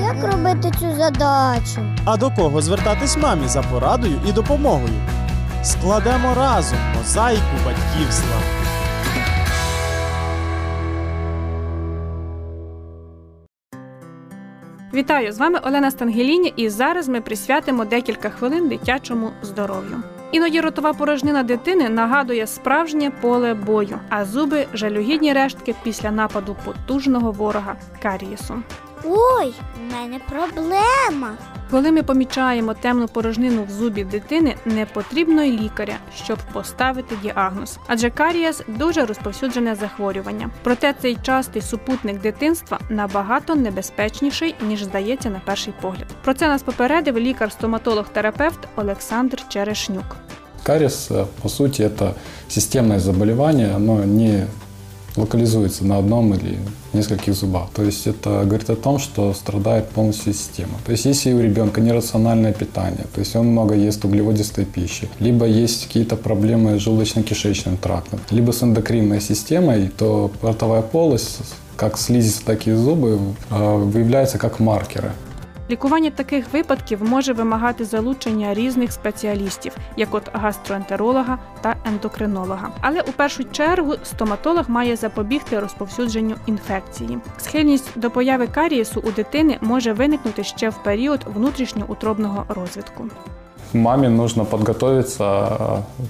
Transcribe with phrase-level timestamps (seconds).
[0.00, 1.80] Як робити цю задачу?
[2.04, 4.94] А до кого звертатись мамі за порадою і допомогою?
[5.62, 8.36] Складемо разом мозаїку батьківства.
[14.94, 15.32] Вітаю!
[15.32, 20.02] З вами Олена Стангеліні, і зараз ми присвятимо декілька хвилин дитячому здоров'ю.
[20.32, 27.32] Іноді ротова порожнина дитини нагадує справжнє поле бою, а зуби жалюгідні рештки після нападу потужного
[27.32, 28.54] ворога карієсу.
[29.04, 31.36] Ой, в мене проблема.
[31.70, 37.78] Коли ми помічаємо темну порожнину в зубі дитини, не потрібно й лікаря, щоб поставити діагноз.
[37.86, 40.50] Адже карієс дуже розповсюджене захворювання.
[40.62, 46.06] Проте цей частий супутник дитинства набагато небезпечніший, ніж здається на перший погляд.
[46.24, 50.16] Про це нас попередив лікар-стоматолог-терапевт Олександр Черешнюк.
[50.62, 52.14] Кариес, э, по сути, это
[52.48, 54.46] системное заболевание, оно не
[55.16, 56.58] локализуется на одном или
[56.92, 57.68] нескольких зубах.
[57.74, 60.74] То есть это говорит о том, что страдает полностью система.
[60.84, 65.46] То есть если у ребенка нерациональное питание, то есть он много ест углеводистой пищи, либо
[65.46, 71.40] есть какие-то проблемы с желудочно-кишечным трактом, либо с эндокринной системой, то ротовая полость,
[71.76, 73.18] как слизистые, так и зубы,
[73.50, 75.12] э, выявляются как маркеры.
[75.72, 82.68] Лікування таких випадків може вимагати залучення різних спеціалістів, як от гастроентеролога та ендокринолога.
[82.80, 87.18] Але у першу чергу стоматолог має запобігти розповсюдженню інфекції.
[87.38, 93.04] Схильність до появи карієсу у дитини може виникнути ще в період внутрішньоутробного розвитку.
[93.72, 95.48] Маме нужно подготовиться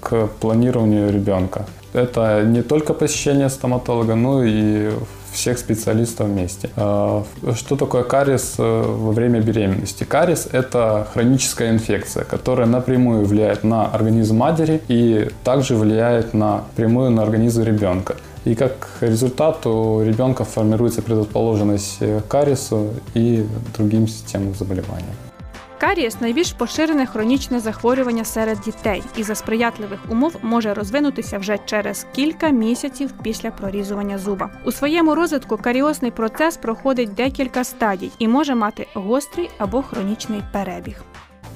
[0.00, 1.64] к планированию ребенка.
[1.94, 4.90] Это не только посещение стоматолога, но и
[5.38, 6.70] всех специалистов вместе.
[6.76, 7.22] Э,
[7.54, 10.04] Что такое кариес э, во время беременности?
[10.04, 17.22] Кариес– это хроническая инфекция, которая напрямую влияет на организм матери и также влияет напрямую на
[17.22, 18.16] организм ребенка.
[18.44, 23.46] И как результат у ребенка формируется предрасположенность к кариесу и
[23.76, 25.27] другим системам заболеваний.
[25.80, 32.06] Карієс найбільш поширене хронічне захворювання серед дітей і за сприятливих умов може розвинутися вже через
[32.12, 34.50] кілька місяців після прорізування зуба.
[34.64, 41.02] У своєму розвитку каріозний процес проходить декілька стадій і може мати гострий або хронічний перебіг.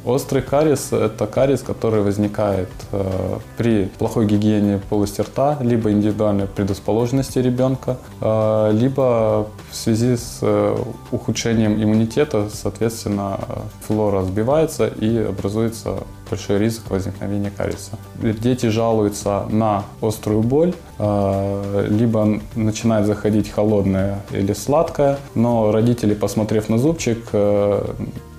[0.04, 7.38] Острый кариес– это кариес, который возникает э, при плохой гигиене полости рта, либо индивидуальной предрасположенности
[7.38, 10.76] ребенка, э, либо в связи с э,
[11.12, 13.38] ухудшением иммунитета, соответственно,
[13.86, 15.98] флора сбивается и образуется
[16.28, 17.92] большой риск возникновения кариеса.
[18.20, 26.68] Дети жалуются на острую боль, э, либо начинает заходить холодное или сладкое, но родители, посмотрев
[26.68, 27.84] на зубчик, э,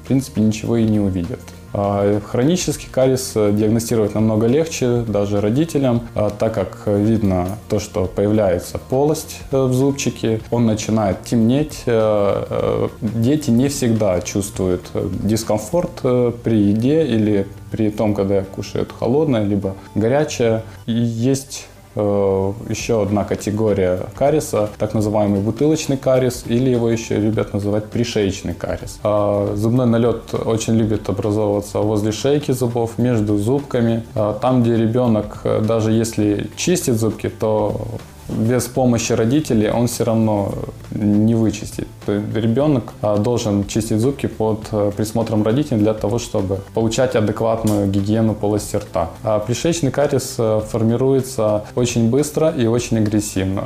[0.03, 1.39] в принципе, ничего и не увидят.
[1.73, 8.77] А Хронический кариес диагностировать намного легче даже родителям, а, так как видно то, что появляется
[8.77, 11.81] полость э, в зубчике, он начинает темнеть.
[11.87, 18.43] Э, э, Дети не всегда чувствуют э, дискомфорт э, при еде или при том, когда
[18.43, 20.61] кушают холодное либо горячее.
[20.85, 27.85] Есть Э, еще одна категория кариеса, так называемый бутылочный кариес, или его еще любят называть
[27.85, 28.99] пришеечный кариес.
[29.03, 34.03] А Зубной налет очень любит образовываться возле шейки зубов, между зубками.
[34.15, 37.79] А Там, где ребенок, э, даже если чистит зубки, то
[38.29, 40.53] без помощи родителей он все равно
[40.91, 41.87] не вычистит.
[42.07, 48.33] Ребенок а, должен чистить зубки под э, присмотром родителей для того, чтобы получать адекватную гигиену
[48.33, 49.09] полости рта.
[49.23, 53.63] А пришеечный кариес э, формируется очень быстро и очень агрессивно.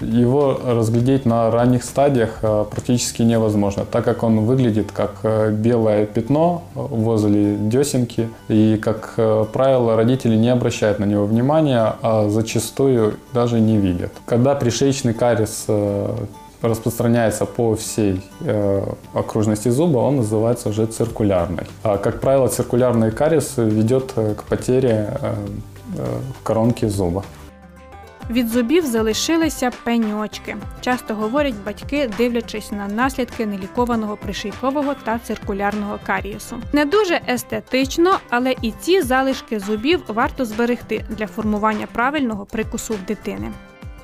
[0.00, 6.62] Его разглядеть на ранних стадиях э, практически невозможно, так как он выглядит как белое пятно
[6.74, 8.28] возле десенки.
[8.48, 9.14] И, как
[9.52, 13.99] правило, родители не обращают на него внимания, а зачастую даже не видят.
[14.25, 16.15] Когда пришеечный кариес э,
[16.61, 21.63] распространяется по всей э, окружности зуба, он называется уже циркулярный.
[21.83, 25.35] А, как правило, циркулярный кариес ведет э, к потере э,
[25.97, 27.23] э, коронки зуба.
[28.29, 30.57] Від зубів залишилися пеньочки.
[30.81, 36.55] Часто говорять батьки, дивлячись на наслідки нелікованого пришийкового та циркулярного карієсу.
[36.73, 43.05] Не дуже естетично, але і ці залишки зубів варто зберегти для формування правильного прикусу в
[43.07, 43.51] дитини.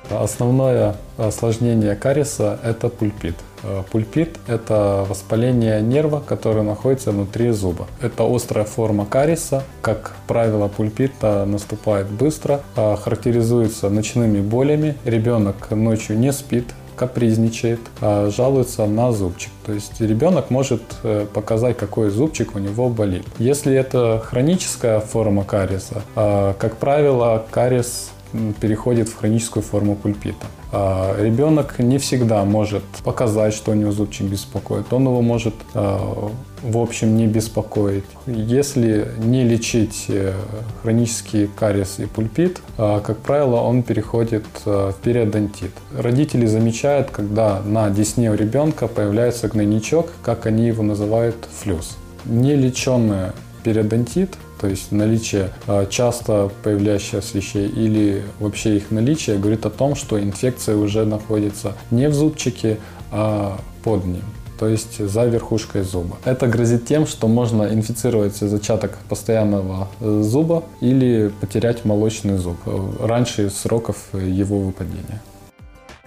[0.09, 3.35] Основное осложнение кариеса– это пульпит.
[3.63, 7.87] Э, Пульпит– это воспаление нерва, который находится внутри зуба.
[8.01, 9.63] Это острая форма кариеса.
[9.81, 14.95] Как правило, пульпит наступает быстро, э, характеризуется ночными болями.
[15.05, 16.65] Ребенок ночью не спит,
[16.97, 19.51] капризничает, а жалуется на зубчик.
[19.65, 23.25] То есть ребенок может э, показать, какой зубчик у него болит.
[23.37, 28.11] Если это хроническая форма кариеса, а, как правило, кариес
[28.59, 30.45] переходит в хроническую форму пульпита.
[30.71, 34.91] А, Ребенок не всегда может показать, что у него зубчик беспокоит.
[34.91, 36.31] Он его может, а,
[36.61, 38.03] в общем, не беспокоить.
[38.25, 40.33] Если не лечить э,
[40.81, 45.71] хронический кариес и пульпит, а, как правило, он переходит в периодонтит.
[45.97, 51.97] Родители замечают, когда на десне у ребенка появляется гнойничок, как они его называют, флюс.
[52.25, 53.31] Нелеченный
[53.67, 54.29] периодонтит,
[54.61, 60.17] то есть наличие а, часто появляющихся вещей или вообще их наличие говорит о том, что
[60.17, 62.77] инфекция уже находится не в зубчике,
[63.11, 64.23] а под ним
[64.57, 66.17] то есть за верхушкой зуба.
[66.25, 73.05] Это грозит тем, что можно інфіцировать зачаток постоянного э, зуба или потерять молочный зуб э,
[73.05, 75.21] раньше сроков его выпадения.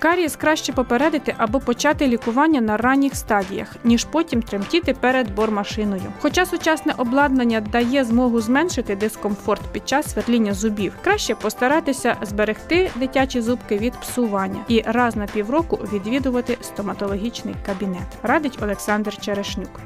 [0.00, 6.02] Карієс краще попередити або почати лікування на ранніх стадіях, ніж потім тремтіти перед бормашиною.
[6.20, 13.41] Хоча сучасне обладнання дає змогу зменшити дискомфорт під час сверління зубів, краще постаратися зберегти дитячі
[13.41, 19.81] зубки від псування і раз на півроку відвідувати стоматологічний кабінет, радить Олександр Черешнюк.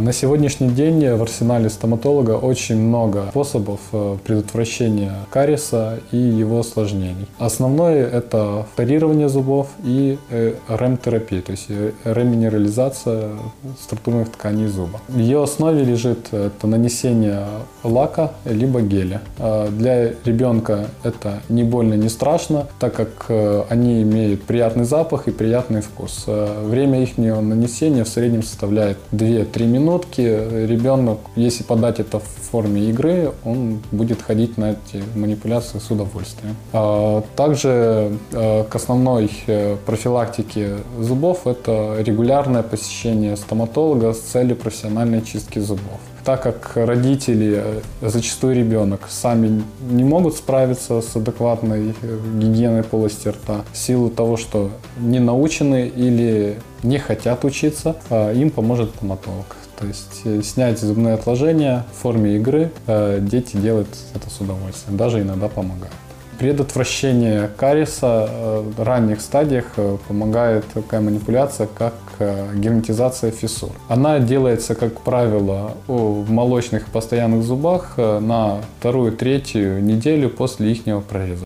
[0.00, 7.26] На сегодняшний день в арсенале стоматолога очень много способов э, предотвращения кариеса и его осложнений.
[7.38, 13.32] Основное это вторирование зубов и э, ремтерапия, то есть э, реминерализация
[13.78, 15.02] структурных тканей зуба.
[15.08, 17.44] В ее основе лежит это нанесение
[17.84, 19.20] лака либо геля.
[19.38, 23.26] А Для ребенка это не больно, не страшно, так как
[23.68, 26.24] они имеют приятный запах и приятный вкус.
[26.26, 30.20] Время их нанесения в среднем составляет 2-3 минутки.
[30.66, 36.56] Ребенок, если подать это в форме игры, он будет ходить на эти манипуляции с удовольствием.
[36.72, 45.22] А Также э, к основной э, профилактике зубов это регулярное посещение стоматолога с целью профессиональной
[45.22, 52.18] чистки зубов так как родители, э, зачастую ребенок, сами не могут справиться с адекватной э,
[52.38, 58.50] гигиеной полости рта в силу того, что не научены или не хотят учиться, а им
[58.50, 59.56] поможет стоматолог.
[59.78, 62.70] То есть э, снять зубные отложения в форме игры
[63.20, 65.94] дети делают это с удовольствием, даже иногда помогают.
[66.38, 69.66] Предотвращение кариеса в ранних стадиях
[70.08, 71.92] помогает такая манипуляция, как
[72.54, 73.70] герметизация фиссур.
[73.88, 81.44] Она делается, как правило, в молочных постоянных зубах э, на вторую-третью неделю после их прореза.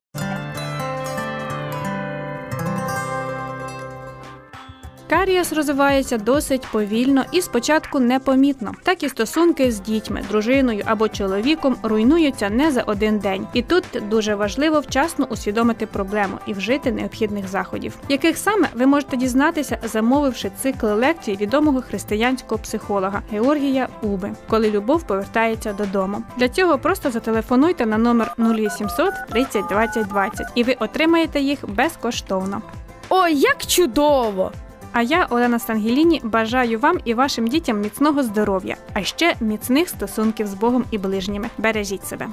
[5.15, 8.73] Карієс розвивається досить повільно і спочатку непомітно.
[8.83, 13.47] Так і стосунки з дітьми, дружиною або чоловіком руйнуються не за один день.
[13.53, 19.17] І тут дуже важливо вчасно усвідомити проблему і вжити необхідних заходів, яких саме ви можете
[19.17, 26.23] дізнатися, замовивши цикл лекцій відомого християнського психолога Георгія Уби, коли любов повертається додому.
[26.37, 32.63] Для цього просто зателефонуйте на номер 0800 30 20 20 і ви отримаєте їх безкоштовно.
[33.09, 34.53] Ой, як чудово!
[34.94, 40.48] А я, Олена Стангеліні, бажаю вам і вашим дітям міцного здоров'я, а ще міцних стосунків
[40.48, 41.50] з Богом і ближніми.
[41.58, 42.28] Бережіть себе.